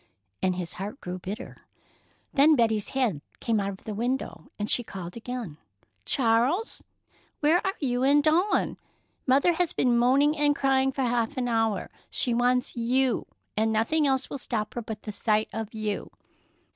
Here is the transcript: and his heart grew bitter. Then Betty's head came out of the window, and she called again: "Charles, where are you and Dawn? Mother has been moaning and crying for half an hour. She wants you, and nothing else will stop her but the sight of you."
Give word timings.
and 0.41 0.55
his 0.55 0.73
heart 0.73 0.99
grew 0.99 1.19
bitter. 1.19 1.55
Then 2.33 2.55
Betty's 2.55 2.89
head 2.89 3.21
came 3.39 3.59
out 3.59 3.69
of 3.69 3.83
the 3.83 3.93
window, 3.93 4.47
and 4.57 4.67
she 4.67 4.83
called 4.83 5.15
again: 5.15 5.57
"Charles, 6.05 6.81
where 7.39 7.63
are 7.63 7.75
you 7.79 8.01
and 8.01 8.23
Dawn? 8.23 8.77
Mother 9.27 9.53
has 9.53 9.73
been 9.73 9.95
moaning 9.95 10.35
and 10.35 10.55
crying 10.55 10.91
for 10.91 11.03
half 11.03 11.37
an 11.37 11.47
hour. 11.47 11.91
She 12.09 12.33
wants 12.33 12.75
you, 12.75 13.27
and 13.55 13.71
nothing 13.71 14.07
else 14.07 14.27
will 14.27 14.39
stop 14.39 14.73
her 14.73 14.81
but 14.81 15.03
the 15.03 15.11
sight 15.11 15.49
of 15.53 15.71
you." 15.71 16.09